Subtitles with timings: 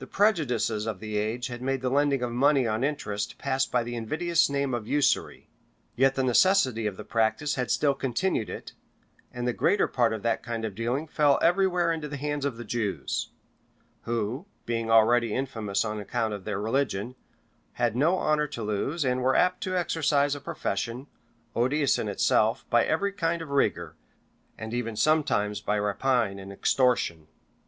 [0.00, 3.84] The prejudices of the age had made the lending of money on interest pass by
[3.84, 5.50] the invidious name of usury:
[5.94, 8.72] yet the necessity of the practice had still continued it,
[9.32, 12.44] and the greater part of that kind of dealing fell every where into the hands
[12.44, 13.30] of the Jews,
[14.00, 17.14] who, being already infamous on account of their religion,
[17.74, 21.06] had no honor to lose, and were apt to exercise a profession,
[21.54, 23.94] odious in itself, by every kind of rigor,
[24.58, 27.28] and even sometimes by rapine and extortion.